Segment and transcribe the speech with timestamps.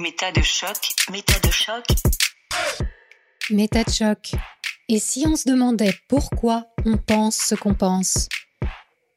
[0.00, 0.78] Méta de choc,
[1.10, 1.84] méta de choc.
[3.50, 4.30] Méta de choc.
[4.88, 8.28] Et si on se demandait pourquoi on pense ce qu'on pense?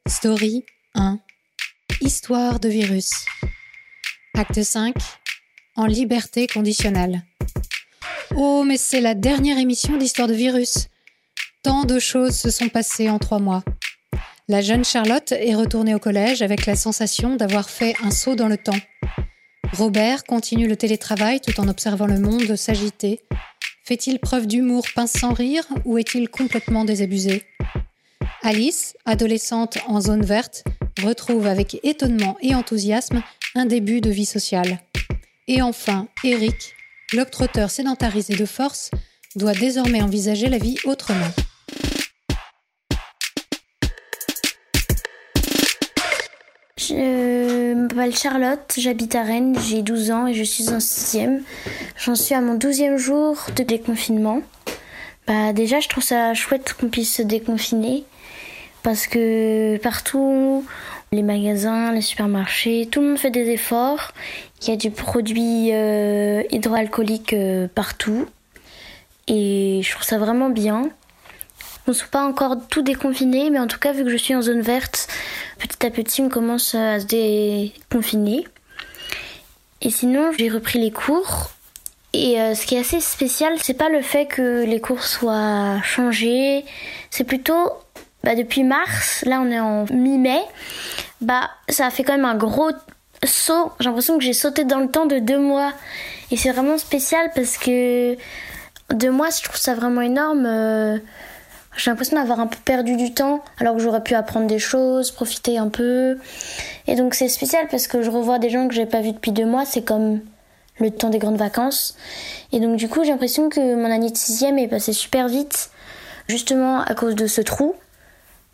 [0.07, 0.65] Story
[0.95, 1.19] 1.
[2.01, 3.25] Histoire de virus.
[4.33, 4.95] Acte 5.
[5.75, 7.21] En liberté conditionnelle.
[8.35, 10.87] Oh, mais c'est la dernière émission d'Histoire de virus.
[11.61, 13.63] Tant de choses se sont passées en trois mois.
[14.47, 18.47] La jeune Charlotte est retournée au collège avec la sensation d'avoir fait un saut dans
[18.47, 18.79] le temps.
[19.73, 23.21] Robert continue le télétravail tout en observant le monde s'agiter.
[23.85, 27.43] Fait-il preuve d'humour pince sans rire ou est-il complètement désabusé?
[28.43, 30.65] Alice, adolescente en zone verte,
[31.03, 33.23] retrouve avec étonnement et enthousiasme
[33.55, 34.79] un début de vie sociale.
[35.47, 36.73] Et enfin, Eric,
[37.13, 38.91] l'obtrotteur sédentarisé de force,
[39.35, 41.31] doit désormais envisager la vie autrement.
[46.77, 51.41] Je m'appelle Charlotte, j'habite à Rennes, j'ai 12 ans et je suis en 6e.
[51.97, 54.41] J'en suis à mon 12e jour de déconfinement.
[55.27, 58.03] Bah déjà, je trouve ça chouette qu'on puisse se déconfiner
[58.83, 60.65] parce que partout,
[61.11, 64.11] les magasins, les supermarchés, tout le monde fait des efforts.
[64.61, 68.27] Il y a du produit euh, hydroalcoolique euh, partout
[69.27, 70.89] et je trouve ça vraiment bien.
[71.87, 74.35] On ne soit pas encore tout déconfiné, mais en tout cas, vu que je suis
[74.35, 75.07] en zone verte,
[75.57, 78.47] petit à petit, on commence à se déconfiner.
[79.81, 81.51] Et sinon, j'ai repris les cours.
[82.13, 85.81] Et euh, ce qui est assez spécial, c'est pas le fait que les cours soient
[85.81, 86.65] changés,
[87.09, 87.71] c'est plutôt
[88.23, 90.41] bah, depuis mars, là on est en mi-mai,
[91.21, 92.71] bah ça a fait quand même un gros
[93.23, 93.71] saut.
[93.79, 95.73] J'ai l'impression que j'ai sauté dans le temps de deux mois.
[96.31, 98.15] Et c'est vraiment spécial parce que
[98.93, 100.45] deux mois, je trouve ça vraiment énorme.
[101.77, 105.11] J'ai l'impression d'avoir un peu perdu du temps alors que j'aurais pu apprendre des choses,
[105.11, 106.17] profiter un peu.
[106.87, 109.31] Et donc c'est spécial parce que je revois des gens que j'ai pas vus depuis
[109.31, 110.19] deux mois, c'est comme
[110.79, 111.95] le temps des grandes vacances.
[112.51, 115.71] Et donc du coup j'ai l'impression que mon année de sixième est passée super vite,
[116.27, 117.75] justement à cause de ce trou.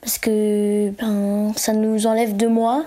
[0.01, 2.85] Parce que ben, ça nous enlève deux mois.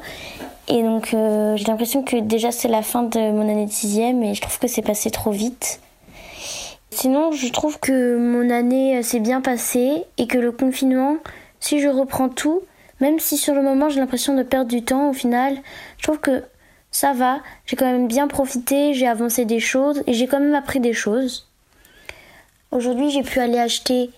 [0.68, 4.22] Et donc euh, j'ai l'impression que déjà c'est la fin de mon année de sixième
[4.22, 5.80] et je trouve que c'est passé trop vite.
[6.92, 11.18] Sinon, je trouve que mon année euh, s'est bien passée et que le confinement,
[11.60, 12.62] si je reprends tout,
[13.00, 15.56] même si sur le moment j'ai l'impression de perdre du temps, au final,
[15.98, 16.42] je trouve que
[16.90, 17.40] ça va.
[17.66, 20.92] J'ai quand même bien profité, j'ai avancé des choses et j'ai quand même appris des
[20.92, 21.48] choses.
[22.72, 24.10] Aujourd'hui, j'ai pu aller acheter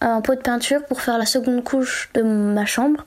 [0.00, 3.04] un pot de peinture pour faire la seconde couche de ma chambre.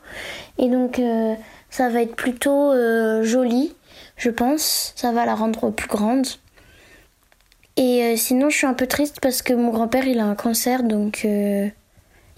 [0.58, 1.34] Et donc, euh,
[1.70, 3.76] ça va être plutôt euh, joli,
[4.18, 4.94] je pense.
[4.96, 6.28] Ça va la rendre plus grande.
[7.76, 10.36] Et euh, sinon, je suis un peu triste parce que mon grand-père, il a un
[10.36, 11.68] cancer, donc euh,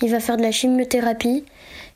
[0.01, 1.43] il va faire de la chimiothérapie.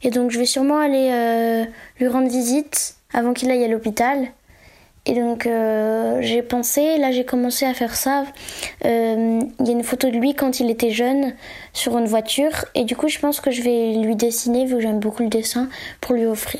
[0.03, 1.65] Et donc, je vais sûrement aller euh,
[1.99, 4.27] lui rendre visite avant qu'il aille à l'hôpital.
[5.05, 5.49] Et donc,
[6.21, 8.25] j'ai pensé, là, j'ai commencé à faire ça.
[8.83, 11.33] Il y a une photo de lui quand il était jeune
[11.73, 12.65] sur une voiture.
[12.75, 15.29] Et du coup, je pense que je vais lui dessiner, vu que j'aime beaucoup le
[15.29, 15.67] dessin,
[15.99, 16.59] pour lui offrir.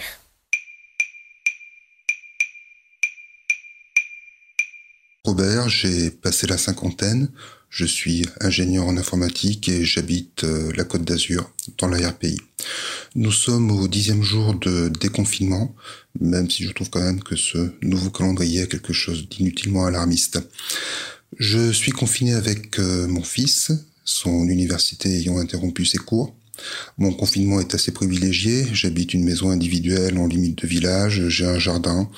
[5.30, 7.30] Robert, j'ai passé la cinquantaine,
[7.70, 12.42] je suis ingénieur en informatique et j'habite euh, la Côte d'Azur, dans l'ARPI.
[13.14, 15.76] Nous sommes au dixième jour de déconfinement,
[16.20, 20.40] même si je trouve quand même que ce nouveau calendrier est quelque chose d'inutilement alarmiste.
[21.38, 23.72] Je suis confiné avec euh, mon fils,
[24.04, 26.36] son université ayant interrompu ses cours.
[26.98, 28.68] Mon confinement est assez privilégié.
[28.74, 31.28] J'habite une maison individuelle en limite de village.
[31.28, 32.10] J'ai un jardin.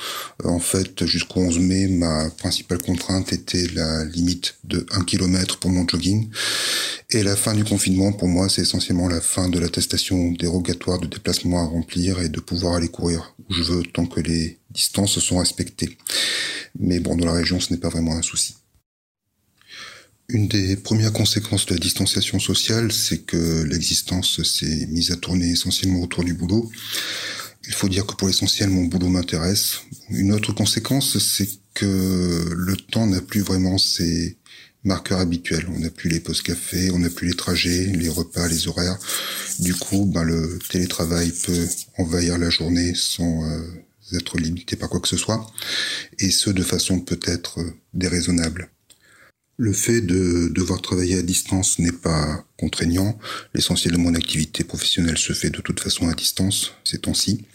[0.43, 5.71] En fait, jusqu'au 11 mai, ma principale contrainte était la limite de 1 km pour
[5.71, 6.29] mon jogging.
[7.09, 11.07] Et la fin du confinement, pour moi, c'est essentiellement la fin de l'attestation dérogatoire de
[11.07, 15.19] déplacement à remplir et de pouvoir aller courir où je veux tant que les distances
[15.19, 15.97] sont respectées.
[16.79, 18.55] Mais bon, dans la région, ce n'est pas vraiment un souci.
[20.33, 25.49] Une des premières conséquences de la distanciation sociale, c'est que l'existence s'est mise à tourner
[25.49, 26.71] essentiellement autour du boulot.
[27.67, 29.81] Il faut dire que pour l'essentiel, mon boulot m'intéresse.
[30.09, 34.37] Une autre conséquence, c'est que le temps n'a plus vraiment ses
[34.85, 35.67] marqueurs habituels.
[35.75, 38.99] On n'a plus les pauses café, on n'a plus les trajets, les repas, les horaires.
[39.59, 41.67] Du coup, ben, le télétravail peut
[41.97, 43.59] envahir la journée sans euh,
[44.13, 45.45] être limité par quoi que ce soit,
[46.19, 47.59] et ce de façon peut-être
[47.93, 48.69] déraisonnable.
[49.63, 53.19] Le fait de devoir travailler à distance n'est pas contraignant.
[53.53, 57.45] L'essentiel de mon activité professionnelle se fait de toute façon à distance ces temps-ci.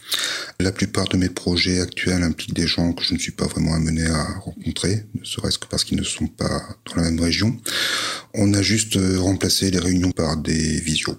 [0.61, 3.73] La plupart de mes projets actuels impliquent des gens que je ne suis pas vraiment
[3.73, 7.59] amené à rencontrer, ne serait-ce que parce qu'ils ne sont pas dans la même région.
[8.33, 11.17] On a juste remplacé les réunions par des visios.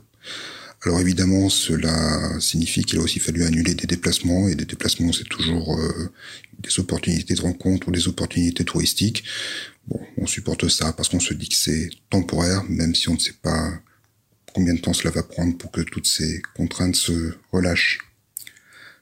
[0.85, 5.29] Alors évidemment, cela signifie qu'il a aussi fallu annuler des déplacements, et des déplacements, c'est
[5.29, 6.13] toujours euh,
[6.61, 9.25] des opportunités de rencontre ou des opportunités touristiques.
[9.89, 13.19] Bon, on supporte ça parce qu'on se dit que c'est temporaire, même si on ne
[13.19, 13.73] sait pas
[14.55, 17.99] combien de temps cela va prendre pour que toutes ces contraintes se relâchent.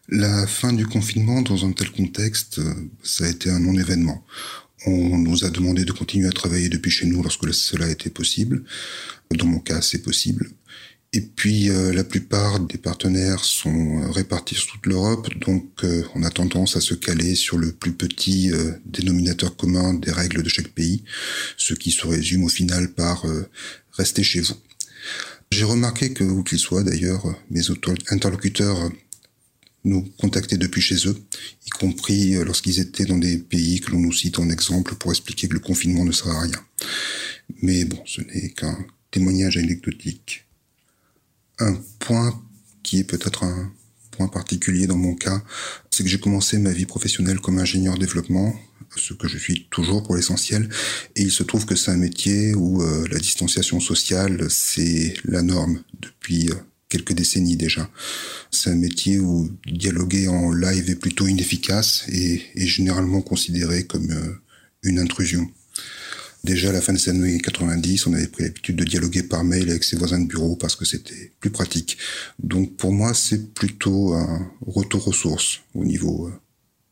[0.08, 2.60] La fin du confinement dans un tel contexte,
[3.02, 4.24] ça a été un non-événement.
[4.86, 8.64] On nous a demandé de continuer à travailler depuis chez nous lorsque cela était possible.
[9.32, 10.50] Dans mon cas, c'est possible.
[11.16, 16.22] Et puis euh, la plupart des partenaires sont répartis sur toute l'Europe, donc euh, on
[16.22, 20.48] a tendance à se caler sur le plus petit euh, dénominateur commun des règles de
[20.50, 21.04] chaque pays,
[21.56, 23.24] ce qui se résume au final par
[23.92, 24.56] rester chez vous.
[25.50, 27.62] J'ai remarqué que, où qu'ils soient d'ailleurs, mes
[28.10, 28.90] interlocuteurs
[29.84, 31.16] nous contactaient depuis chez eux,
[31.66, 35.48] y compris lorsqu'ils étaient dans des pays que l'on nous cite en exemple pour expliquer
[35.48, 36.62] que le confinement ne sert à rien.
[37.62, 38.76] Mais bon, ce n'est qu'un
[39.10, 40.45] témoignage anecdotique.
[41.58, 42.42] Un point
[42.82, 43.72] qui est peut-être un
[44.10, 45.42] point particulier dans mon cas,
[45.90, 48.54] c'est que j'ai commencé ma vie professionnelle comme ingénieur développement,
[48.96, 50.68] ce que je suis toujours pour l'essentiel,
[51.16, 55.42] et il se trouve que c'est un métier où euh, la distanciation sociale, c'est la
[55.42, 56.54] norme depuis euh,
[56.88, 57.90] quelques décennies déjà.
[58.50, 64.10] C'est un métier où dialoguer en live est plutôt inefficace et est généralement considéré comme
[64.10, 64.40] euh,
[64.82, 65.50] une intrusion.
[66.46, 69.68] Déjà à la fin des années 90, on avait pris l'habitude de dialoguer par mail
[69.68, 71.98] avec ses voisins de bureau parce que c'était plus pratique.
[72.38, 76.32] Donc pour moi, c'est plutôt un retour aux sources au niveau euh,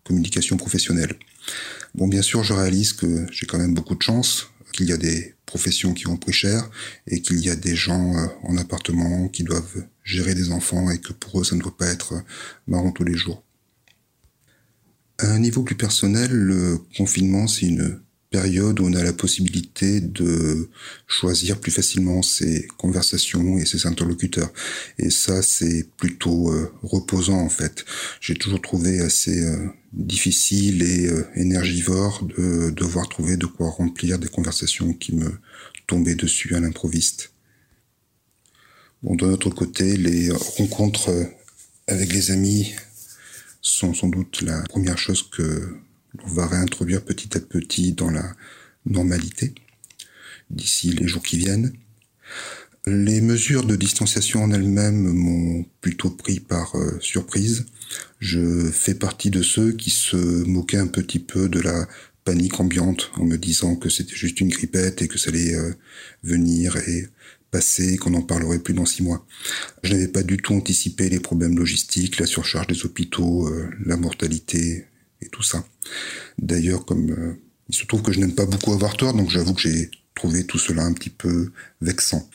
[0.02, 1.14] communication professionnelle.
[1.94, 4.96] Bon, bien sûr, je réalise que j'ai quand même beaucoup de chance, qu'il y a
[4.96, 6.68] des professions qui ont pris cher
[7.06, 10.98] et qu'il y a des gens euh, en appartement qui doivent gérer des enfants et
[10.98, 12.14] que pour eux, ça ne doit pas être
[12.66, 13.44] marrant tous les jours.
[15.18, 18.00] À un niveau plus personnel, le confinement, c'est une
[18.34, 20.68] période où on a la possibilité de
[21.06, 24.50] choisir plus facilement ses conversations et ses interlocuteurs.
[24.98, 27.84] Et ça, c'est plutôt euh, reposant en fait.
[28.20, 34.18] J'ai toujours trouvé assez euh, difficile et euh, énergivore de devoir trouver de quoi remplir
[34.18, 35.30] des conversations qui me
[35.86, 37.30] tombaient dessus à l'improviste.
[39.04, 41.10] Bon, d'un autre côté, les rencontres
[41.86, 42.74] avec les amis
[43.60, 45.78] sont sans doute la première chose que
[46.22, 48.34] on va réintroduire petit à petit dans la
[48.86, 49.54] normalité
[50.50, 51.72] d'ici les jours qui viennent.
[52.86, 57.64] Les mesures de distanciation en elles-mêmes m'ont plutôt pris par euh, surprise.
[58.20, 61.88] Je fais partie de ceux qui se moquaient un petit peu de la
[62.24, 65.72] panique ambiante en me disant que c'était juste une grippette et que ça allait euh,
[66.22, 67.08] venir et
[67.50, 69.24] passer, qu'on n'en parlerait plus dans six mois.
[69.82, 73.96] Je n'avais pas du tout anticipé les problèmes logistiques, la surcharge des hôpitaux, euh, la
[73.96, 74.84] mortalité
[75.30, 75.64] tout ça.
[76.38, 79.54] D'ailleurs, comme euh, il se trouve que je n'aime pas beaucoup avoir tort, donc j'avoue
[79.54, 81.50] que j'ai trouvé tout cela un petit peu
[81.80, 82.28] vexant.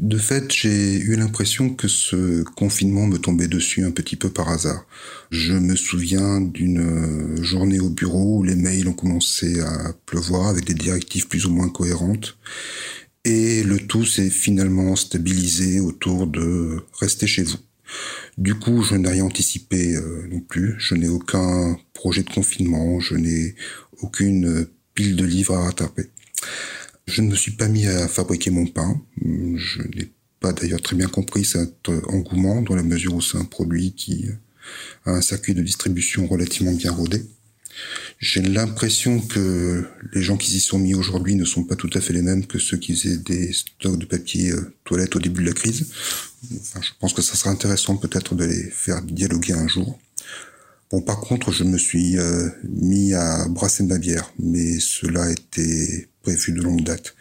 [0.00, 4.48] De fait, j'ai eu l'impression que ce confinement me tombait dessus un petit peu par
[4.48, 4.84] hasard.
[5.30, 10.48] Je me souviens d'une euh, journée au bureau où les mails ont commencé à pleuvoir
[10.48, 12.36] avec des directives plus ou moins cohérentes.
[13.24, 17.58] Et le tout s'est finalement stabilisé autour de rester chez vous.
[18.38, 20.74] Du coup, je n'ai rien anticipé euh, non plus.
[20.78, 23.00] Je n'ai aucun projet de confinement.
[23.00, 23.54] Je n'ai
[24.00, 26.10] aucune pile de livres à rattraper.
[27.06, 29.00] Je ne me suis pas mis à fabriquer mon pain.
[29.20, 30.10] Je n'ai
[30.40, 34.26] pas d'ailleurs très bien compris cet engouement dans la mesure où c'est un produit qui
[35.04, 37.22] a un circuit de distribution relativement bien rodé.
[38.18, 42.00] J'ai l'impression que les gens qui s'y sont mis aujourd'hui ne sont pas tout à
[42.00, 45.42] fait les mêmes que ceux qui faisaient des stocks de papier euh, toilette au début
[45.42, 45.90] de la crise.
[46.50, 49.98] Je pense que ça sera intéressant peut-être de les faire dialoguer un jour.
[50.90, 56.08] Bon, par contre, je me suis euh, mis à brasser ma bière, mais cela était
[56.22, 57.14] prévu de longue date.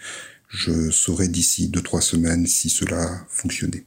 [0.50, 3.86] Je saurai d'ici deux trois semaines si cela fonctionnait.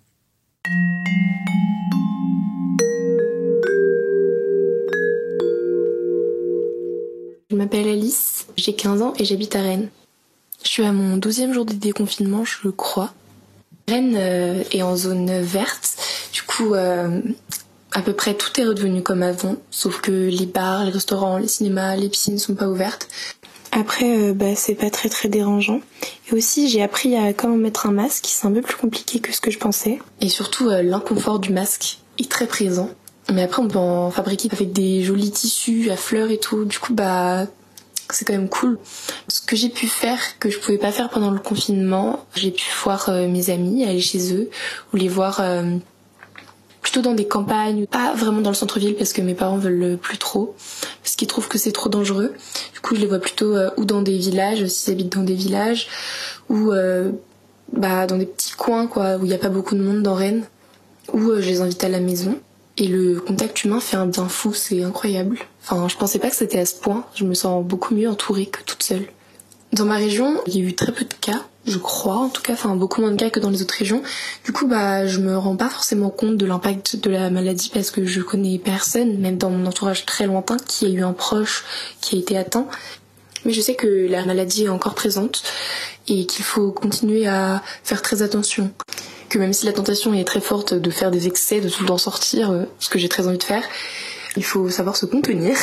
[7.48, 9.88] Je m'appelle Alice, j'ai 15 ans et j'habite à Rennes.
[10.64, 13.14] Je suis à mon 12e jour de déconfinement, je crois.
[13.86, 15.96] Rennes euh, est en zone verte,
[16.32, 17.20] du coup euh,
[17.92, 21.46] à peu près tout est redevenu comme avant, sauf que les bars, les restaurants, les
[21.46, 23.06] cinémas, les piscines sont pas ouvertes.
[23.70, 25.80] Après, euh, bah, c'est pas très très dérangeant.
[26.28, 29.32] Et aussi, j'ai appris à comment mettre un masque, c'est un peu plus compliqué que
[29.32, 30.00] ce que je pensais.
[30.20, 32.90] Et surtout, l'inconfort du masque est très présent.
[33.32, 36.64] Mais après, on peut en fabriquer avec des jolis tissus à fleurs et tout.
[36.64, 37.46] Du coup, bah,
[38.10, 38.78] c'est quand même cool.
[39.28, 42.64] Ce que j'ai pu faire, que je pouvais pas faire pendant le confinement, j'ai pu
[42.82, 44.50] voir euh, mes amis, aller chez eux,
[44.92, 45.76] ou les voir euh,
[46.82, 50.18] plutôt dans des campagnes, pas vraiment dans le centre-ville parce que mes parents veulent plus
[50.18, 50.54] trop,
[51.02, 52.32] parce qu'ils trouvent que c'est trop dangereux.
[52.74, 55.34] Du coup, je les vois plutôt euh, ou dans des villages, s'ils habitent dans des
[55.34, 55.88] villages,
[56.48, 56.70] ou
[57.72, 60.14] bah, dans des petits coins quoi, où il n'y a pas beaucoup de monde dans
[60.14, 60.44] Rennes,
[61.12, 62.38] où je les invite à la maison.
[62.78, 65.38] Et le contact humain fait un bien fou, c'est incroyable.
[65.62, 67.06] Enfin, je pensais pas que c'était à ce point.
[67.14, 69.06] Je me sens beaucoup mieux entourée que toute seule.
[69.72, 72.42] Dans ma région, il y a eu très peu de cas, je crois, en tout
[72.42, 74.02] cas, enfin beaucoup moins de cas que dans les autres régions.
[74.44, 77.90] Du coup, bah, je me rends pas forcément compte de l'impact de la maladie parce
[77.90, 81.64] que je connais personne, même dans mon entourage très lointain, qui a eu un proche
[82.00, 82.68] qui a été atteint.
[83.44, 85.42] Mais je sais que la maladie est encore présente
[86.08, 88.70] et qu'il faut continuer à faire très attention.
[89.28, 91.88] Que même si la tentation est très forte de faire des excès, de tout le
[91.88, 93.64] temps sortir, euh, ce que j'ai très envie de faire,
[94.36, 95.56] il faut savoir se contenir.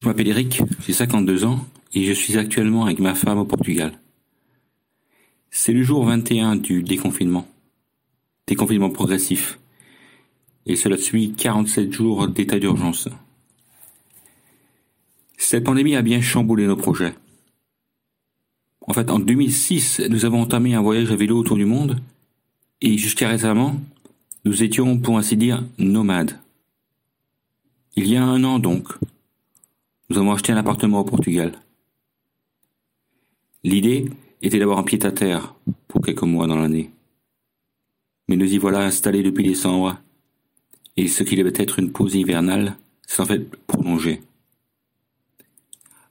[0.00, 1.60] Je m'appelle Eric, j'ai 52 ans
[1.92, 3.92] et je suis actuellement avec ma femme au Portugal.
[5.50, 7.46] C'est le jour 21 du déconfinement.
[8.46, 9.58] Déconfinement progressif.
[10.68, 13.08] Et cela suit 47 jours d'état d'urgence.
[15.38, 17.14] Cette pandémie a bien chamboulé nos projets.
[18.82, 22.00] En fait, en 2006, nous avons entamé un voyage à vélo autour du monde
[22.82, 23.80] et jusqu'à récemment,
[24.44, 26.38] nous étions, pour ainsi dire, nomades.
[27.96, 28.88] Il y a un an donc,
[30.10, 31.52] nous avons acheté un appartement au Portugal.
[33.64, 34.10] L'idée
[34.42, 35.54] était d'avoir un pied à terre
[35.88, 36.90] pour quelques mois dans l'année.
[38.28, 39.98] Mais nous y voilà installés depuis décembre,
[40.98, 42.76] et ce qui devait être une pause hivernale
[43.06, 44.20] s'est en fait prolongé.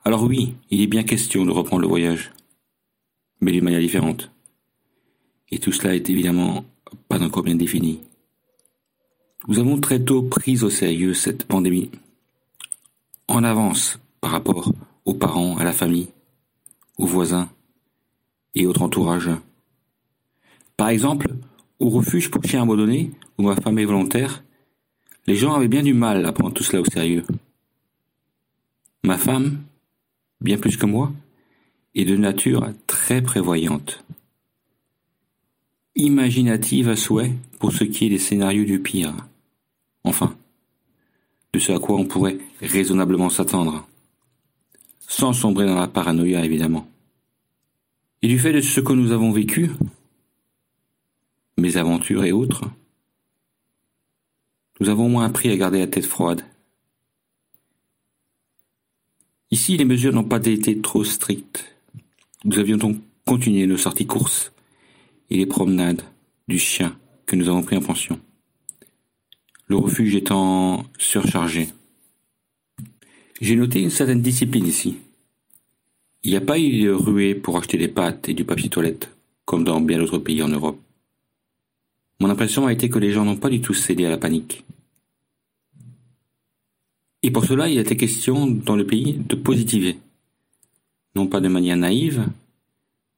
[0.06, 2.32] Alors oui, il est bien question de reprendre le voyage,
[3.42, 4.32] mais d'une manière différente.
[5.52, 6.64] Et tout cela est évidemment
[7.10, 8.00] pas encore bien défini.
[9.50, 11.92] Nous avons très tôt pris au sérieux cette pandémie
[13.28, 14.72] en avance par rapport
[15.04, 16.08] aux parents, à la famille,
[16.98, 17.50] aux voisins
[18.56, 19.32] et autres entourages.
[20.78, 21.36] Par exemple,
[21.80, 24.44] au refuge pour chiens abandonnés, où ma femme est volontaire,
[25.28, 27.26] les gens avaient bien du mal à prendre tout cela au sérieux.
[29.04, 29.64] Ma femme,
[30.42, 31.12] bien plus que moi,
[31.96, 34.04] est de nature très prévoyante.
[35.96, 39.14] Imaginative à souhait pour ce qui est des scénarios du pire.
[40.04, 40.36] Enfin,
[41.54, 43.88] de ce à quoi on pourrait raisonnablement s'attendre.
[45.00, 46.88] Sans sombrer dans la paranoïa, évidemment.
[48.22, 49.72] Et du fait de ce que nous avons vécu,
[51.58, 52.66] mes aventures et autres,
[54.80, 56.42] nous avons moins appris à garder la tête froide.
[59.52, 61.66] Ici, les mesures n'ont pas été trop strictes.
[62.44, 64.52] Nous avions donc continué nos sorties courses
[65.30, 66.02] et les promenades
[66.48, 68.20] du chien que nous avons pris en pension
[69.68, 71.70] le refuge étant surchargé.
[73.42, 74.98] J'ai noté une certaine discipline ici.
[76.24, 79.16] Il n'y a pas eu de ruée pour acheter des pâtes et du papier toilette,
[79.46, 80.80] comme dans bien d'autres pays en Europe.
[82.20, 84.66] Mon impression a été que les gens n'ont pas du tout cédé à la panique.
[87.24, 89.98] Et pour cela, il était question dans le pays de positiver.
[91.16, 92.28] Non pas de manière naïve,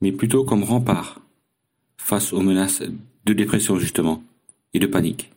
[0.01, 1.21] mais plutôt comme rempart
[1.97, 2.83] face aux menaces
[3.25, 4.23] de dépression justement
[4.73, 5.31] et de panique.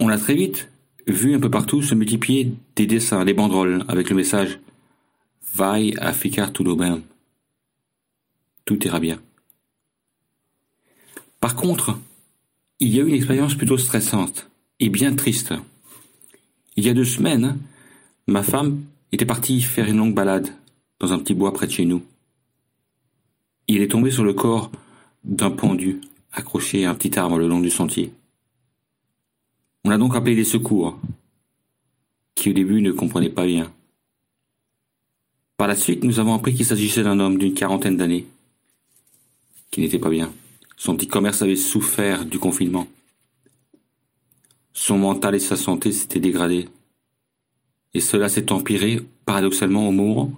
[0.00, 0.70] On a très vite
[1.06, 4.58] vu un peu partout se multiplier des dessins, des banderoles avec le message
[5.54, 7.02] Vai a ficar tudo bem.
[8.64, 9.20] Tout ira bien.
[11.40, 11.98] Par contre,
[12.80, 15.54] il y a eu une expérience plutôt stressante et bien triste.
[16.76, 17.58] Il y a deux semaines,
[18.26, 18.82] ma femme
[19.12, 20.48] était partie faire une longue balade
[20.98, 22.02] dans un petit bois près de chez nous.
[23.68, 24.70] Il est tombé sur le corps
[25.24, 26.00] d'un pendu
[26.32, 28.12] accroché à un petit arbre le long du sentier.
[29.84, 30.98] On a donc appelé les secours,
[32.34, 33.72] qui au début ne comprenaient pas bien.
[35.56, 38.26] Par la suite, nous avons appris qu'il s'agissait d'un homme d'une quarantaine d'années,
[39.70, 40.32] qui n'était pas bien.
[40.80, 42.88] Son petit commerce avait souffert du confinement.
[44.72, 46.70] Son mental et sa santé s'étaient dégradés.
[47.92, 50.32] Et cela s'est empiré, paradoxalement, au moment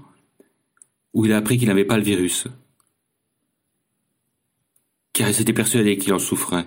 [1.15, 2.49] où il a appris qu'il n'avait pas le virus.
[5.13, 6.67] Car il s'était persuadé qu'il en souffrait.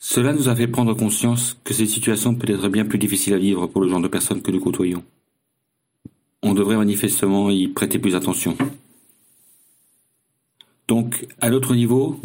[0.00, 3.38] Cela nous a fait prendre conscience que cette situation peut être bien plus difficile à
[3.38, 5.04] vivre pour le genre de personnes que nous côtoyons.
[6.42, 8.58] On devrait manifestement y prêter plus attention.
[10.88, 12.18] Donc, à l'autre niveau,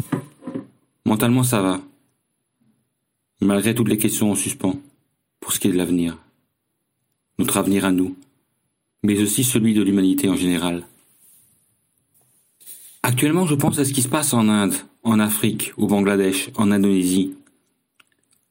[1.04, 1.82] mentalement ça va.
[3.42, 4.80] Malgré toutes les questions en suspens,
[5.38, 6.16] pour ce qui est de l'avenir.
[7.38, 8.16] Notre avenir à nous,
[9.02, 10.86] mais aussi celui de l'humanité en général.
[13.02, 16.70] Actuellement, je pense à ce qui se passe en Inde, en Afrique, au Bangladesh, en
[16.70, 17.34] Indonésie,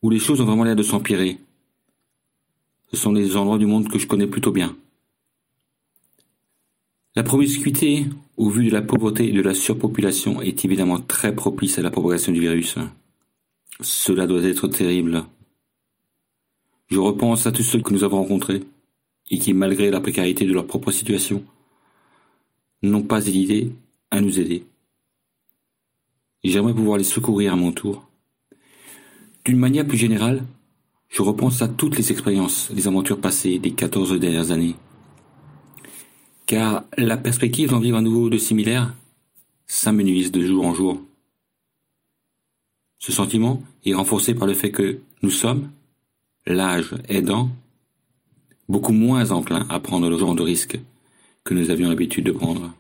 [0.03, 1.39] où les choses ont vraiment l'air de s'empirer.
[2.91, 4.75] Ce sont des endroits du monde que je connais plutôt bien.
[7.15, 11.77] La promiscuité, au vu de la pauvreté et de la surpopulation, est évidemment très propice
[11.77, 12.75] à la propagation du virus.
[13.81, 15.23] Cela doit être terrible.
[16.89, 18.63] Je repense à tous ceux que nous avons rencontrés
[19.29, 21.43] et qui, malgré la précarité de leur propre situation,
[22.81, 23.71] n'ont pas hésité
[24.09, 24.65] à nous aider.
[26.43, 28.07] J'aimerais pouvoir les secourir à mon tour.
[29.45, 30.43] D'une manière plus générale,
[31.09, 34.75] je repense à toutes les expériences, les aventures passées des quatorze dernières années.
[36.45, 38.93] Car la perspective d'en vivre à nouveau de similaire
[39.67, 41.01] s'amenuise de jour en jour.
[42.99, 45.71] Ce sentiment est renforcé par le fait que nous sommes,
[46.45, 47.49] l'âge aidant,
[48.69, 50.79] beaucoup moins enclins à prendre le genre de risque
[51.43, 52.73] que nous avions l'habitude de prendre.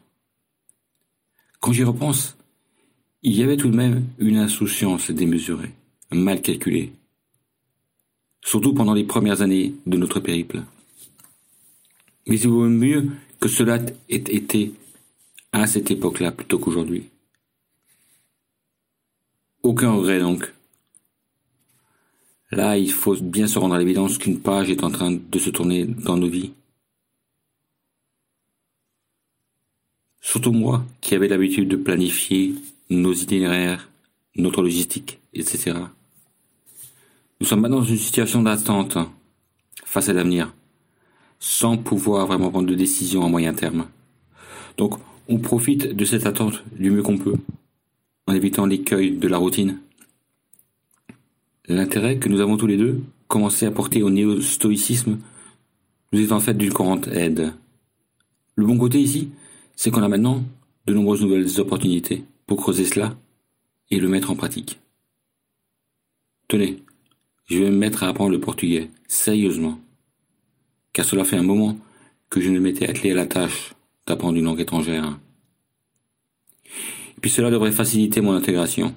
[1.59, 2.37] Quand j'y repense,
[3.21, 5.71] il y avait tout de même une insouciance démesurée,
[6.11, 6.91] mal calculée,
[8.43, 10.63] surtout pendant les premières années de notre périple.
[12.27, 13.09] Mais il vaut mieux
[13.43, 14.71] que cela ait été
[15.51, 17.09] à cette époque-là plutôt qu'aujourd'hui.
[19.63, 20.53] Aucun regret donc.
[22.51, 25.49] Là, il faut bien se rendre à l'évidence qu'une page est en train de se
[25.49, 26.53] tourner dans nos vies.
[30.21, 32.55] Surtout moi, qui avais l'habitude de planifier
[32.89, 33.89] nos itinéraires,
[34.37, 35.73] notre logistique, etc.
[37.41, 38.97] Nous sommes maintenant dans une situation d'attente
[39.83, 40.53] face à l'avenir,
[41.43, 43.87] sans pouvoir vraiment prendre de décision à moyen terme.
[44.77, 44.93] Donc,
[45.27, 47.35] on profite de cette attente du mieux qu'on peut
[48.27, 49.77] en évitant l'écueil de la routine.
[51.67, 55.19] L'intérêt que nous avons tous les deux commencé à porter au néo-stoïcisme
[56.13, 57.51] nous est en fait d'une grande aide.
[58.55, 59.29] Le bon côté ici,
[59.75, 60.45] c'est qu'on a maintenant
[60.85, 63.17] de nombreuses nouvelles opportunités pour creuser cela
[63.91, 64.79] et le mettre en pratique.
[66.47, 66.81] Tenez,
[67.47, 69.77] je vais me mettre à apprendre le portugais, sérieusement,
[70.93, 71.77] car cela fait un moment
[72.29, 73.73] que je ne m'étais attelé à la tâche
[74.05, 75.17] d'apprendre une langue étrangère
[77.23, 78.93] puis cela devrait faciliter mon intégration.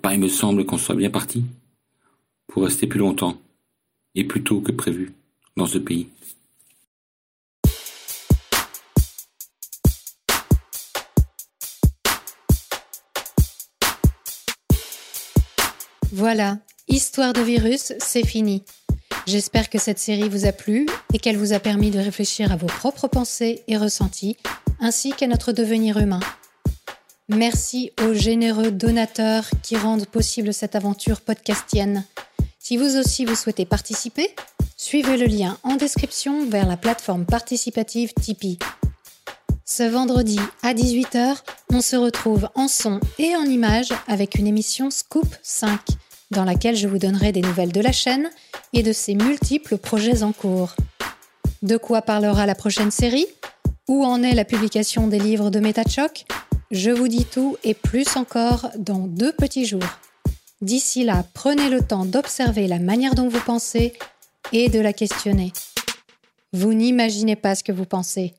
[0.00, 1.44] Pas il me semble qu'on soit bien parti
[2.46, 3.36] pour rester plus longtemps
[4.14, 5.12] et plus tôt que prévu
[5.54, 6.08] dans ce pays.
[16.10, 18.64] Voilà, Histoire de virus, c'est fini.
[19.28, 22.56] J'espère que cette série vous a plu et qu'elle vous a permis de réfléchir à
[22.56, 24.38] vos propres pensées et ressentis,
[24.80, 26.20] ainsi qu'à notre devenir humain.
[27.28, 32.06] Merci aux généreux donateurs qui rendent possible cette aventure podcastienne.
[32.58, 34.34] Si vous aussi vous souhaitez participer,
[34.78, 38.58] suivez le lien en description vers la plateforme participative Tipeee.
[39.66, 41.36] Ce vendredi à 18h,
[41.70, 45.78] on se retrouve en son et en images avec une émission Scoop 5,
[46.30, 48.30] dans laquelle je vous donnerai des nouvelles de la chaîne
[48.72, 50.74] et de ses multiples projets en cours.
[51.62, 53.26] De quoi parlera la prochaine série?
[53.88, 56.24] Où en est la publication des livres de MetaChoc?
[56.70, 59.98] Je vous dis tout et plus encore dans deux petits jours.
[60.60, 63.94] D'ici là, prenez le temps d'observer la manière dont vous pensez
[64.52, 65.52] et de la questionner.
[66.52, 68.34] Vous n'imaginez pas ce que vous pensez.